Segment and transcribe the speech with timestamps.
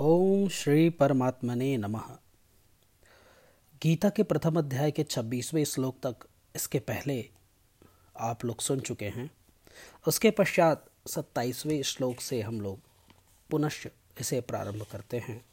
[0.00, 2.04] ओम श्री परमात्मने नमः।
[3.82, 6.24] गीता के प्रथम अध्याय के छब्बीसवें श्लोक तक
[6.56, 7.28] इसके पहले
[8.16, 9.28] आप लोग सुन चुके हैं।
[10.08, 12.78] उसके पश्चात सत्ताईसवें श्लोक से हम लोग
[13.50, 13.86] पुनश्च
[14.20, 15.44] इसे प्रारंभ करते हैं।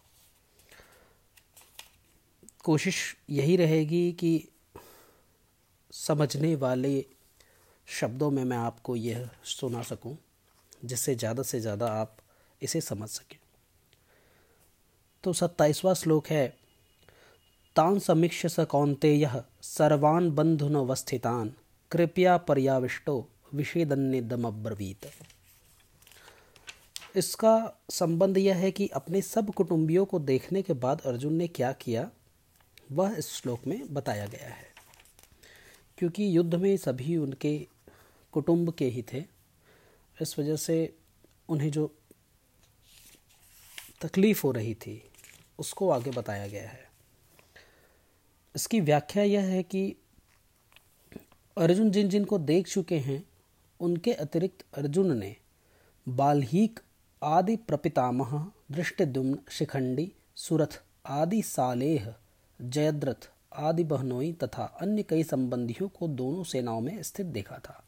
[2.63, 4.47] कोशिश यही रहेगी कि
[5.91, 7.05] समझने वाले
[7.87, 10.17] शब्दों में मैं आपको यह सुना सकूँ,
[10.85, 12.17] जिससे ज़्यादा से ज़्यादा आप
[12.61, 13.37] इसे समझ सकें।
[15.23, 16.57] तो सत्ताईसवा श्लोक है,
[17.75, 19.31] तान समीक्ष स कौंतेय
[19.61, 21.53] सर्वान बंधुन बंधुनवस्थितान
[21.91, 25.11] कृपया पर्याविष्टो विषेदन्यदमब्रवीत।
[27.15, 31.71] इसका संबंध यह है कि अपने सब कुटुंबियों को देखने के बाद अर्जुन ने क्या
[31.71, 32.11] किया,
[32.91, 34.67] वह इस श्लोक में बताया गया है।
[35.97, 37.67] क्योंकि युद्ध में सभी उनके
[38.31, 39.23] कुटुंब के ही थे,
[40.21, 40.95] इस वजह से
[41.49, 41.95] उन्हें जो
[44.01, 45.01] तकलीफ़ हो रही थी,
[45.59, 46.85] उसको आगे बताया गया है।
[48.55, 49.95] इसकी व्याख्या यह है कि
[51.57, 53.23] अर्जुन जिन जिन को देख चुके हैं,
[53.79, 55.35] उनके अतिरिक्त अर्जुन ने
[56.07, 56.79] बाल्हीक
[57.21, 62.13] आदि प्रपितामह दृष्टिदुम्न शिखंडी, सुरथ आदि सालेह,
[62.59, 67.83] जयद्रथ आदि बहनोई तथा अन्य कई संबंधियों को दोनों सेनाओं में स्थित देखा था।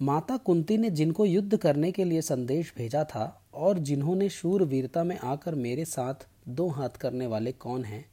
[0.00, 5.04] माता कुंती ने जिनको युद्ध करने के लिए संदेश भेजा था और जिन्होंने शूर वीरता
[5.04, 8.04] में आकर मेरे साथ दो हाथ करने वाले कौन हैं,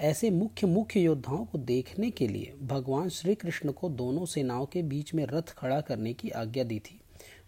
[0.00, 4.82] ऐसे मुख्य मुख्य योद्धाओं को देखने के लिए भगवान श्री कृष्ण को दोनों सेनाओं के
[4.82, 7.00] बीच में रथ खड़ा करने की आज्ञा दी थी।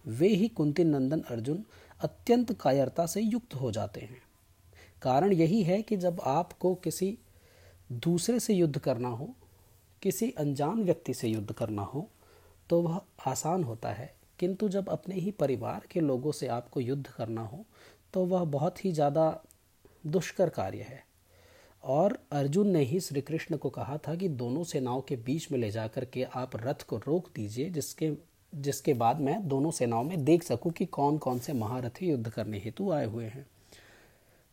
[0.07, 1.65] वे ही कुंती नंदन अर्जुन
[2.01, 4.23] अत्यंत कायरता से युक्त हो जाते हैं।
[5.03, 7.17] कारण यही है कि जब आपको किसी
[7.93, 9.35] दूसरे से युद्ध करना हो,
[10.03, 12.09] किसी अनजान व्यक्ति से युद्ध करना हो
[12.71, 17.07] तो वह आसान होता है। किंतु जब अपने ही परिवार के लोगों से आपको युद्ध
[17.09, 17.65] करना हो
[18.15, 19.43] तो वह बहुत ही ज़्यादा
[20.05, 21.03] दुष्कर कार्य है।
[21.85, 25.59] और अर्जुन ने ही श्री कृष्ण को कहा था कि दोनों सेनाओं के बीच में
[25.59, 28.11] ले जाकर के आप रथ को रोक दीजिए, जिसके
[28.53, 32.59] जिसके बाद मैं दोनों सेनाओं में देख सकूँ कि कौन कौन से महारथी युद्ध करने
[32.59, 33.47] हेतु आए हुए हैं।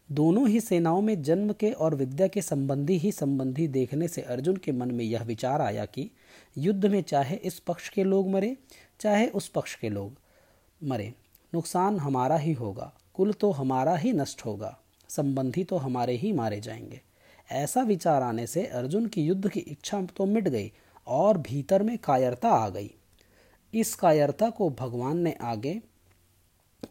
[0.09, 4.58] दोनों ही सेनाओं में जन्म के और विद्या के संबंधी ही संबंधी देखने से अर्जुन
[4.58, 6.09] के मन में यह विचार आया कि
[6.57, 8.56] युद्ध में चाहे इस पक्ष के लोग मरे,
[9.00, 10.18] चाहे उस पक्ष के लोग
[10.81, 11.13] मरे।
[11.53, 14.78] नुकसान हमारा ही होगा, कुल तो हमारा ही नष्ट होगा,
[15.09, 17.01] संबंधी तो हमारे ही मारे जाएँगे।
[17.51, 20.72] ऐसा विचार आने से अर्जुन की युद्ध की इच्छा तो मिट गई
[21.07, 22.94] और भीतर में कायरता आ गई।
[23.73, 25.81] इस कायरता को भगवान ने आगे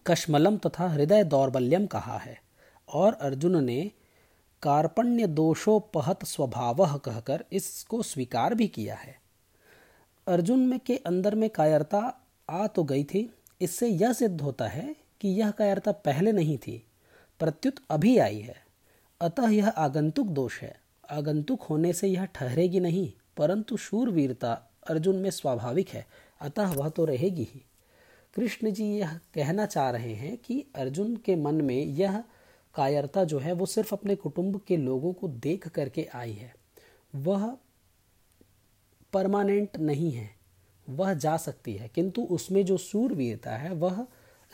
[0.06, 2.40] कश्मलम तथा हृदय दौर्बल्यम कहा है
[2.88, 3.90] और अर्जुन ने
[4.62, 9.25] कार्पण्य दोषोपहत स्वभाव कहकर इसको स्वीकार भी किया है।
[10.26, 11.98] अर्जुन में के अंदर में कायरता
[12.48, 16.82] आ तो गई थी। इससे यह सिद्ध होता है कि यह कायरता पहले नहीं थी,
[17.40, 18.54] प्रत्युत अभी आई है।
[19.20, 20.74] अतः यह आगंतुक दोष है।
[21.10, 24.52] आगंतुक होने से यह ठहरेगी नहीं, परंतु शूरवीरता
[24.88, 26.06] अर्जुन में स्वाभाविक है।
[26.40, 27.62] अतः वह तो रहेगी ही।
[28.36, 32.22] कृष्ण जी यह कहना चाह रहे हैं कि अर्जुन के मन में यह
[32.74, 36.54] कायरता जो है, वो सिर्फ़ अपने कुटुंब के लोगों को देख करके आई है।
[37.14, 37.56] वह
[39.16, 40.30] परमानेंट नहीं है।
[40.88, 44.06] वह जा सकती है, किंतु उसमें जो सूरवीरता है, वह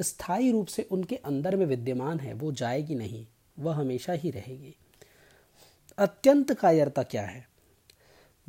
[0.02, 3.26] स्थायी रूप से उनके अंदर में विद्यमान है, वो जाएगी नहीं,
[3.58, 4.76] वह हमेशा ही रहेगी।
[5.98, 7.48] अत्यंत कायरता क्या है?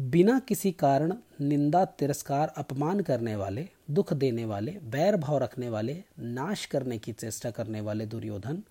[0.01, 6.03] बिना किसी कारण निंदा, तिरस्कार, अपमान करने वाले, दुख देने वाले, बैर भाव रखने वाले,
[6.19, 8.63] नाश करने की चेष्टा करने वाले दुर्योधन,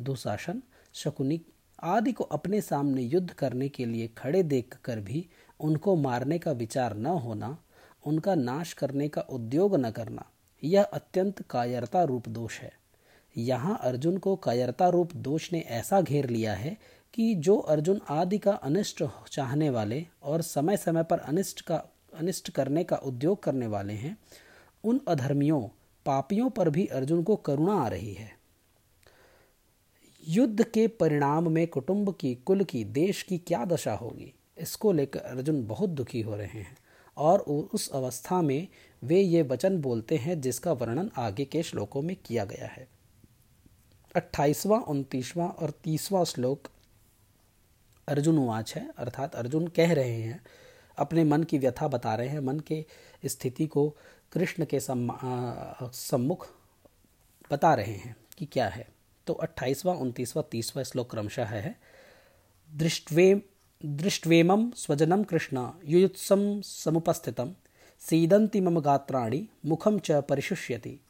[0.00, 0.62] दुशासन,
[0.94, 1.40] शकुनी
[1.82, 5.26] आदि को अपने सामने युद्ध करने के लिए खड़े देखकर भी
[5.60, 7.58] उनको मारने का विचार न होना,
[8.06, 10.24] उनका नाश करने का उद्योग न करना,
[10.64, 12.72] यह अत्यंत कायरता रूप दोष है।
[13.36, 16.76] यहाँ अर्जुन को कायरता रूप दोष ने ऐसा घेर लिया है
[17.14, 21.76] कि जो अर्जुन आदि का अनिष्ट चाहने वाले और समय समय पर अनिष्ट का,
[22.18, 24.16] अनिष्ट करने का उद्योग करने वाले हैं,
[24.84, 25.62] उन अधर्मियों,
[26.06, 28.37] पापियों पर भी अर्जुन को करुणा आ रही है।
[30.28, 34.32] युद्ध के परिणाम में कुटुंब की, कुल की, देश की क्या दशा होगी?
[34.58, 36.76] इसको लेकर अर्जुन बहुत दुखी हो रहे हैं
[37.16, 38.68] और उस अवस्था में
[39.02, 42.88] वे ये वचन बोलते हैं जिसका वर्णन आगे के श्लोकों में किया गया है।
[44.16, 46.68] अट्ठाईसवां, उनतीसवां और तीसवां श्लोक
[48.08, 50.40] अर्जुन उवाच है। अर्थात अर्जुन कह रहे हैं,
[50.98, 52.84] अपने मन की व्यथा बता रहे हैं, मन के
[53.24, 53.88] स्थिति को
[54.32, 56.48] कृष्ण के सम्मुख
[57.50, 58.97] बता रहे हैं कि क्या है।
[59.28, 61.80] तो अट्ठाईसवां, उनतीसवां, तीसवां श्लोक क्रमशः है।
[62.74, 63.42] दृष्टवे,
[63.86, 67.52] दृष्ट्वेमं स्वजनं कृष्ण, युयुत्सं समुपस्थितं,
[68.00, 71.00] सीदन्ति मम गात्राणि मुखम च परिशुष्यति।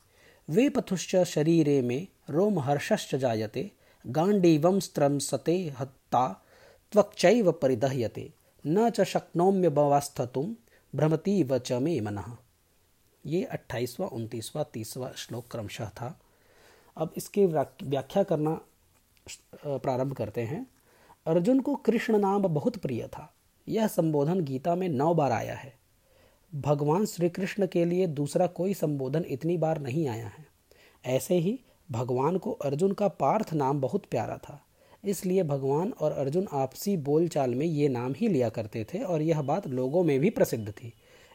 [0.51, 3.73] वे पथुश्च शरीरे में रोमहर्षश्च जायते
[4.07, 6.45] गांडीवं स्त्रंसते हत्ता,
[6.93, 8.33] त्वक्चैव परिदह्यते,
[8.67, 10.57] न च शक्नोम्य बवास्थतुम
[10.95, 12.37] भ्रमती व च मे मन।
[13.27, 16.21] ये अट्ठाईसवा, उनतीसवा, तीसवा श्लोक क्रमशः था।
[16.99, 18.61] अब इसकी व्याख्या करना
[19.67, 20.67] प्रारंभ करते हैं।
[21.27, 23.33] अर्जुन को कृष्ण नाम बहुत प्रिय था।
[23.69, 25.73] यह संबोधन गीता में नौ बार आया है।
[26.53, 30.47] भगवान श्री कृष्ण के लिए दूसरा कोई संबोधन इतनी बार नहीं आया है।
[31.05, 31.59] ऐसे ही
[31.91, 34.61] भगवान को अर्जुन का पार्थ नाम बहुत प्यारा था।
[35.05, 39.43] इसलिए भगवान और अर्जुन आपसी बोलचाल में ये नाम ही लिया करते थे और यह
[39.43, 40.93] बात लोगों में भी प्रसिद्ध थी।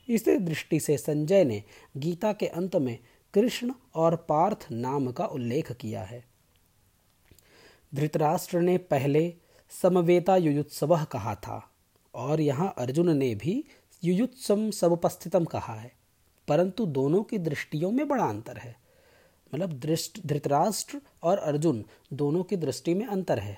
[0.10, 1.64] इस दृष्टि से संजय ने
[1.98, 2.98] गीता के अंत में
[3.34, 6.24] कृष्ण और पार्थ नाम का उल्लेख किया है।
[7.94, 9.34] धृतराष्ट्र ने पहले
[9.72, 11.62] समवेता युयुत्सव कहा था
[12.14, 13.64] और यहाँ अर्जुन ने भी
[14.04, 15.92] युयुत्सम समुपस्थितम कहा है।
[16.48, 18.76] परंतु दोनों की दृष्टियों में बड़ा अंतर है।
[19.54, 21.84] मतलब दृष्ट, धृतराष्ट्र और अर्जुन
[22.14, 23.58] दोनों की दृष्टि में अंतर है।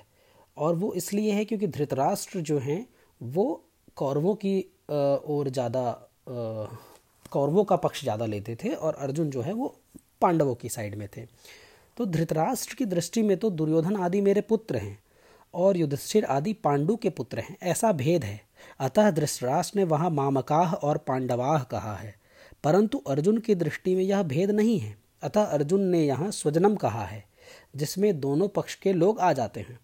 [0.56, 2.86] और वो इसलिए है क्योंकि धृतराष्ट्र जो हैं,
[3.20, 3.64] वो
[3.96, 4.58] कौरवों की
[4.90, 5.90] ओर ज़्यादा
[7.36, 9.74] कौरवों का पक्ष ज़्यादा लेते थे और अर्जुन जो है वो
[10.20, 11.26] पांडवों की साइड में थे।
[11.96, 14.98] तो धृतराष्ट्र की दृष्टि में तो दुर्योधन आदि मेरे पुत्र हैं
[15.54, 18.40] और युधिष्ठिर आदि पांडु के पुत्र हैं। ऐसा भेद है।
[18.80, 22.14] अतः धृतराष्ट्र ने वहाँ मामकाह और पांडवाह कहा है।
[22.64, 27.04] परंतु अर्जुन की दृष्टि में यह भेद नहीं है। अतः अर्जुन ने यहाँ स्वजनम कहा
[27.04, 27.24] है,
[27.76, 29.78] जिसमें दोनों पक्ष के लोग आ जाते हैं।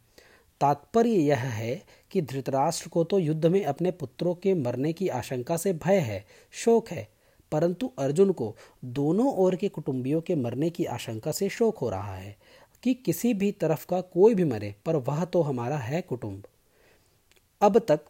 [0.60, 5.56] तात्पर्य यह है कि धृतराष्ट्र को तो युद्ध में अपने पुत्रों के मरने की आशंका
[5.56, 7.08] से भय है, शोक है
[7.52, 12.16] परंतु अर्जुन को दोनों ओर के कुटुंबियों के मरने की आशंका से शोक हो रहा
[12.16, 12.37] है
[12.82, 16.43] कि किसी भी तरफ़ का कोई भी मरे, पर वह तो हमारा है कुटुंब।
[17.60, 18.00] अब तक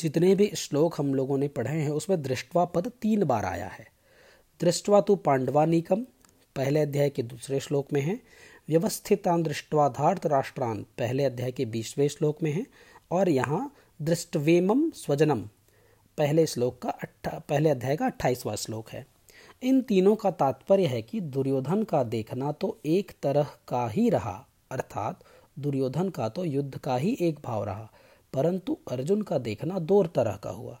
[0.00, 3.86] जितने भी श्लोक हम लोगों ने पढ़े हैं, उसमें दृष्टवा पद तीन बार आया है।
[4.60, 6.06] दृष्टवा तो पांडवानिकम,
[6.56, 8.20] पहले अध्याय के दूसरे श्लोक में है।
[8.68, 12.66] व्यवस्थितान दृष्टवा धार्त राष्ट्रान, पहले अध्याय के बीसवें श्लोक में है।
[13.10, 15.48] और यहाँ दृष्टवेमम स्वजनम।
[16.18, 19.06] पहले श्लोक का अट्ठा, पहले अध्याय का अट्ठाईसवां श्लोक है।
[19.62, 24.46] इन तीनों का तात्पर्य है कि दुर्योधन का देखना तो एक तरह का ही रहा,
[24.70, 25.24] अर्थात
[25.56, 27.88] दुर्योधन का तो युद्ध का ही एक भाव रहा,
[28.32, 30.78] परंतु अर्जुन का देखना दो तरह का हुआ।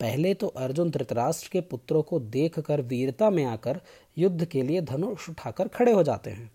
[0.00, 3.80] पहले तो अर्जुन धृतराष्ट्र के पुत्रों को देखकर वीरता में आकर
[4.16, 6.50] युद्ध के लिए धनुष उठाकर खड़े हो जाते हैं,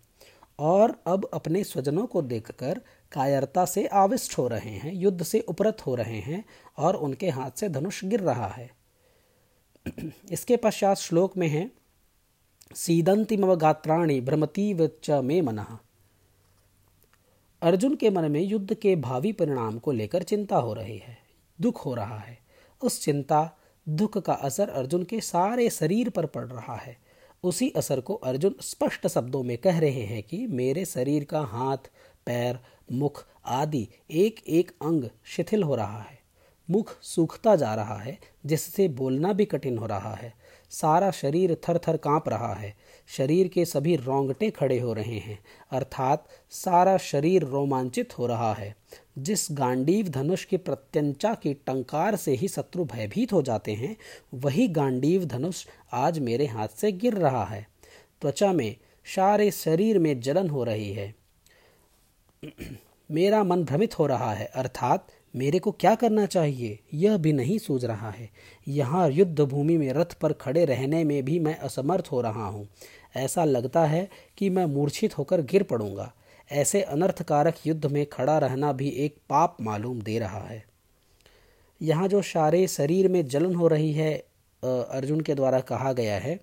[0.58, 2.80] और अब अपने स्वजनों को देखकर
[3.12, 6.44] कायरता से आविष्ट हो रहे हैं, युद्ध से उपरत हो रहे हैं
[6.78, 8.70] और उनके हाथ से धनुष गिर रहा है।
[10.32, 11.70] इसके पश्चात श्लोक में है
[12.74, 15.78] सीदंतिम गात्राणी भ्रमती व में मना।
[17.62, 21.18] अर्जुन के मन में युद्ध के भावी परिणाम को लेकर चिंता हो रही है,
[21.60, 22.38] दुख हो रहा है।
[22.82, 23.58] उस चिंता,
[23.88, 26.96] दुख का असर अर्जुन के सारे शरीर पर पड़ रहा है।
[27.42, 31.90] उसी असर को अर्जुन स्पष्ट शब्दों में कह रहे हैं कि मेरे शरीर का हाथ
[32.30, 32.58] पैर,
[32.92, 36.18] मुख आदि एक एक अंग शिथिल हो रहा है।
[36.70, 40.34] मुख सूखता जा रहा है, जिससे बोलना भी कठिन हो रहा है।
[40.70, 42.76] सारा शरीर थर थर काँप रहा है।
[43.08, 48.76] शरीर के सभी रोंगटे खड़े हो रहे हैं, अर्थात सारा शरीर रोमांचित हो रहा है।
[49.18, 53.96] जिस गांडीव धनुष की प्रत्यंचा की टंकार से ही शत्रु भयभीत हो जाते हैं,
[54.34, 57.68] वही गांडीव धनुष आज मेरे हाथ से गिर रहा है।
[58.20, 61.19] त्वचा में, सारे शरीर में जलन हो रही है।
[62.42, 66.78] मेरा मन भ्रमित हो रहा है, अर्थात मेरे को क्या करना चाहिए?
[66.94, 68.28] यह भी नहीं सूझ रहा है।
[68.66, 72.66] यहाँ युद्ध भूमि में रथ पर खड़े रहने में भी मैं असमर्थ हो रहा हूँ।
[73.16, 76.12] ऐसा लगता है कि मैं मूर्छित होकर गिर पड़ूँगा।
[76.50, 80.64] ऐसे अनर्थकारक युद्ध में खड़ा रहना भी एक पाप मालूम दे रहा है।
[81.80, 84.12] यहाँ जो सारे शरीर में जलन हो रही है
[84.62, 86.38] अर्जुन के द्वारा कहा गया है,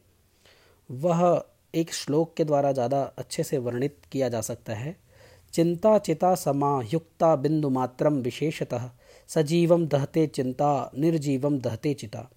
[0.90, 4.96] वह एक श्लोक के द्वारा ज़्यादा अच्छे से वर्णित किया जा सकता है।
[5.54, 8.92] चिंता चिता समायुक्ता बिंदु मात्रम विशेषतः।
[9.28, 12.30] सजीवम दहते चिंता निर्जीवम दहते चिता।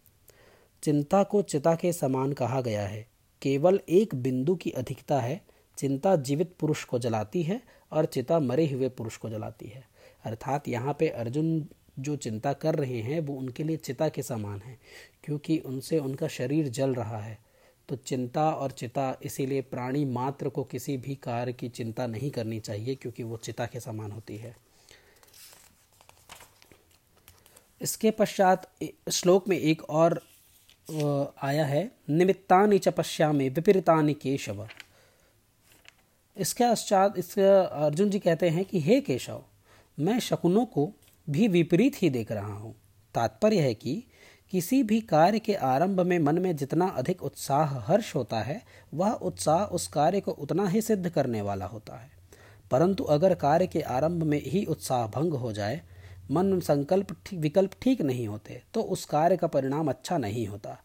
[0.82, 3.08] चिंता को चिता के समान कहा गया है।
[3.42, 5.44] केवल एक बिंदु की अधिकता है।
[5.78, 7.62] चिंता जीवित पुरुष को जलाती है
[7.92, 9.88] और चिता मरे हुए पुरुष को जलाती है।
[10.24, 11.66] अर्थात यहाँ पे अर्जुन
[11.98, 14.78] जो चिंता कर रहे हैं, वो उनके लिए चिता के समान है,
[15.24, 17.49] क्योंकि उनसे उनका शरीर जल रहा है।
[17.90, 22.60] तो चिंता और चिता, इसीलिए प्राणी मात्र को किसी भी कार्य की चिंता नहीं करनी
[22.60, 24.54] चाहिए, क्योंकि वो चिता के समान होती है।
[27.80, 28.70] इसके पश्चात
[29.10, 30.20] श्लोक में एक और
[31.42, 34.66] आया है, निमित्तानि च पश्यामि विपरीतानि केशव।
[36.36, 39.42] इसके पश्चात इस, अर्जुन जी कहते हैं कि, हे केशव,
[39.98, 40.92] मैं शकुनों को
[41.26, 42.74] भी विपरीत ही देख रहा हूँ।
[43.14, 44.02] तात्पर्य है कि
[44.50, 48.62] किसी भी कार्य के आरंभ में मन में जितना अधिक उत्साह, हर्ष होता है,
[48.94, 52.10] वह उत्साह उस कार्य को उतना ही सिद्ध करने वाला होता है।
[52.70, 55.80] परंतु अगर कार्य के आरंभ में ही उत्साह भंग हो जाए,
[56.30, 60.76] मन संकल्प विकल्प ठीक नहीं होते तो उस कार्य का परिणाम अच्छा नहीं होता।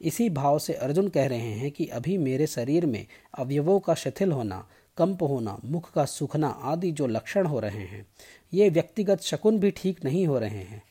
[0.00, 3.06] इसी भाव से अर्जुन कह रहे हैं कि अभी मेरे शरीर में
[3.38, 8.06] अवयवों का शिथिल होना, कंप होना, मुख का सूखना आदि जो लक्षण हो रहे हैं,
[8.54, 10.82] ये व्यक्तिगत शकुन भी ठीक नहीं हो रहे हैं।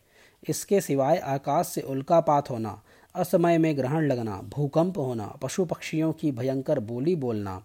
[0.44, 2.82] इसके सिवाय आकाश से उल्कापात होना,
[3.16, 7.62] असमय में ग्रहण लगना, भूकंप होना पशु पक्षियों की भयंकर बोली बोलना,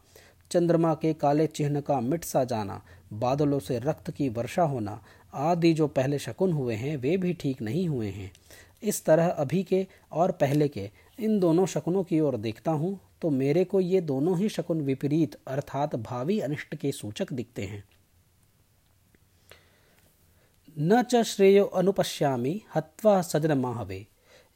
[0.51, 2.81] चंद्रमा के काले चिन्ह का मिट सा जाना,
[3.13, 5.01] बादलों से रक्त की वर्षा होना,
[5.35, 8.31] आदि जो पहले शकुन हुए हैं, वे भी ठीक नहीं हुए हैं।
[8.83, 13.31] इस तरह अभी के और पहले के, इन दोनों शकुनों की ओर देखता हूँ तो
[13.31, 17.83] मेरे को ये दोनों ही शकुन विपरीत, अर्थात भावी अनिष्ट के सूचक दिखते हैं।
[20.79, 24.07] न च श्रेयो अनुपश्यामी, हत्वा सजन माहवे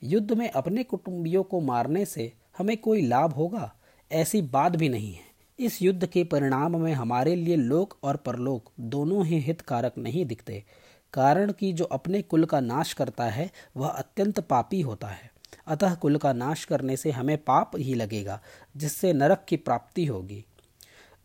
[0.03, 3.75] युद्ध में अपने कुटुंबियों को मारने से हमें कोई लाभ होगा?
[4.13, 5.21] ऐसी बात भी नहीं है।
[5.59, 10.65] इस युद्ध के परिणाम में हमारे लिए लोक और परलोक दोनों ही हितकारक नहीं दिखते।
[11.13, 15.33] कारण कि जो अपने कुल का नाश करता है, वह अत्यंत पापी होता है।
[15.67, 18.41] अतः कुल का नाश करने से हमें पाप ही लगेगा,
[18.77, 20.45] जिससे नरक की प्राप्ति होगी।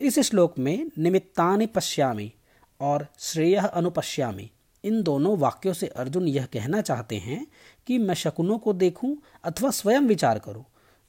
[0.01, 2.33] इस श्लोक में निमित्तानि पश्यामी
[2.81, 4.51] और श्रेय अनुपश्यामी।
[4.85, 7.45] इन दोनों वाक्यों से अर्जुन यह कहना चाहते हैं
[7.87, 10.63] कि मैं शकुनों को देखूँ अथवा स्वयं विचार करूँ।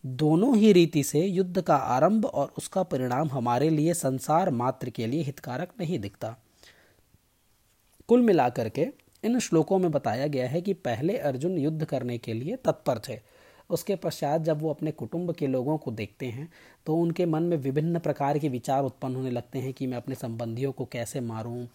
[0.05, 5.07] दोनों ही रीति से युद्ध का आरंभ और उसका परिणाम हमारे लिए संसार मात्र के
[5.07, 6.37] लिए हितकारक नहीं दिखता।
[8.09, 8.87] कुल मिलाकर के
[9.25, 13.19] इन श्लोकों में बताया गया है कि पहले अर्जुन युद्ध करने के लिए तत्पर थे।
[13.71, 16.49] उसके पश्चात जब वो अपने कुटुंब के लोगों को देखते हैं
[16.87, 20.15] तो उनके मन में विभिन्न प्रकार के विचार उत्पन्न होने लगते हैं कि मैं अपने
[20.15, 21.67] संबंधियों को कैसे मारूं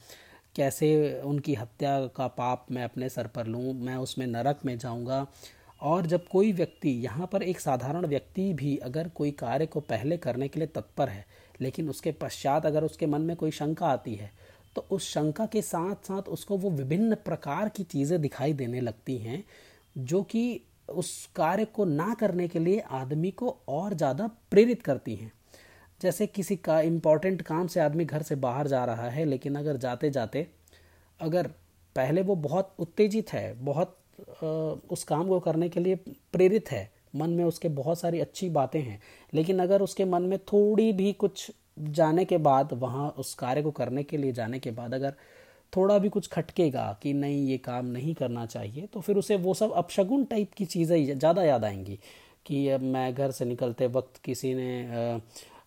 [0.55, 5.25] कैसे उनकी हत्या का पाप मैं अपने सर पर लूँ, मैं उसमें नरक में जाऊँगा।
[5.81, 10.17] और जब कोई व्यक्ति, यहाँ पर एक साधारण व्यक्ति भी अगर कोई कार्य को पहले
[10.17, 11.25] करने के लिए तत्पर है,
[11.61, 14.31] लेकिन उसके पश्चात अगर उसके मन में कोई शंका आती है
[14.75, 19.17] तो उस शंका के साथ साथ उसको वो विभिन्न प्रकार की चीज़ें दिखाई देने लगती
[19.17, 19.43] हैं,
[19.95, 25.15] जो कि उस कार्य को ना करने के लिए आदमी को और ज़्यादा प्रेरित करती
[25.15, 25.31] हैं।
[26.01, 29.77] जैसे किसी का इम्पोर्टेंट काम से आदमी घर से बाहर जा रहा है, लेकिन अगर
[29.77, 30.47] जाते जाते
[31.19, 31.47] अगर
[31.95, 33.97] पहले वो बहुत उत्तेजित है, बहुत
[34.91, 35.95] उस काम को करने के लिए
[36.33, 38.99] प्रेरित है, मन में उसके बहुत सारी अच्छी बातें हैं,
[39.33, 43.71] लेकिन अगर उसके मन में थोड़ी भी कुछ जाने के बाद, वहाँ उस कार्य को
[43.71, 45.13] करने के लिए जाने के बाद अगर
[45.73, 49.53] थोड़ा भी कुछ खटकेगा कि नहीं, ये काम नहीं करना चाहिए तो फिर उसे वो
[49.53, 51.99] सब अपशगुन टाइप की चीज़ें ज़्यादा याद आएँगी
[52.45, 55.19] कि मैं घर से निकलते वक्त किसी ने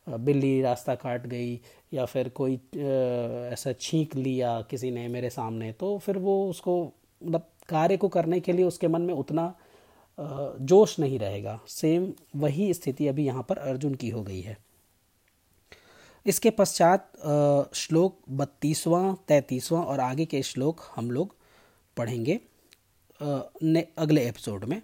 [0.07, 1.61] बिल्ली रास्ता काट गई
[1.93, 6.83] या फिर कोई ऐसा छींक लिया किसी ने मेरे सामने तो फिर वो उसको
[7.23, 9.55] मतलब कार्य को करने के लिए उसके मन में उतना
[10.19, 14.57] जोश नहीं रहेगा। सेम वही स्थिति अभी यहाँ पर अर्जुन की हो गई है।
[16.27, 17.11] इसके पश्चात
[17.75, 21.35] श्लोक बत्तीसवां, तैतीसवां और आगे के श्लोक हम लोग
[21.97, 22.41] पढ़ेंगे
[23.99, 24.81] अगले एपिसोड में।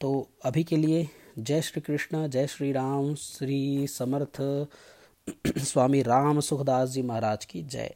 [0.00, 4.66] तो अभी के लिए जय श्री कृष्ण, जय श्री राम, श्री समर्थ,
[5.58, 7.94] स्वामी राम सुखदास जी महाराज की जय।